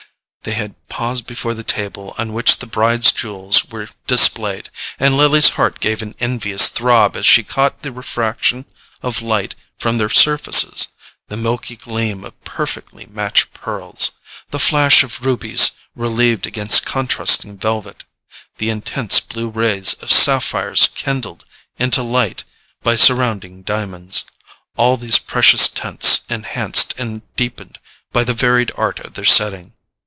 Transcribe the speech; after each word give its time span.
They 0.43 0.53
had 0.53 0.73
paused 0.89 1.27
before 1.27 1.53
the 1.53 1.63
table 1.63 2.15
on 2.17 2.33
which 2.33 2.57
the 2.57 2.65
bride's 2.65 3.11
jewels 3.11 3.65
were 3.65 3.87
displayed, 4.07 4.69
and 4.99 5.15
Lily's 5.15 5.49
heart 5.49 5.79
gave 5.79 6.01
an 6.01 6.15
envious 6.19 6.67
throb 6.69 7.15
as 7.15 7.27
she 7.27 7.43
caught 7.43 7.83
the 7.83 7.91
refraction 7.91 8.65
of 9.03 9.21
light 9.21 9.53
from 9.77 9.99
their 9.99 10.09
surfaces—the 10.09 11.37
milky 11.37 11.75
gleam 11.77 12.23
of 12.25 12.43
perfectly 12.43 13.05
matched 13.05 13.53
pearls, 13.53 14.13
the 14.49 14.57
flash 14.57 15.03
of 15.03 15.23
rubies 15.23 15.73
relieved 15.93 16.47
against 16.47 16.87
contrasting 16.87 17.55
velvet, 17.55 18.03
the 18.57 18.71
intense 18.71 19.19
blue 19.19 19.47
rays 19.47 19.93
of 20.01 20.11
sapphires 20.11 20.89
kindled 20.95 21.45
into 21.77 22.01
light 22.01 22.45
by 22.81 22.95
surrounding 22.95 23.61
diamonds: 23.61 24.25
all 24.75 24.97
these 24.97 25.19
precious 25.19 25.69
tints 25.69 26.21
enhanced 26.31 26.95
and 26.97 27.21
deepened 27.35 27.77
by 28.11 28.23
the 28.23 28.33
varied 28.33 28.71
art 28.75 28.99
of 29.01 29.13
their 29.13 29.23
setting. 29.23 29.73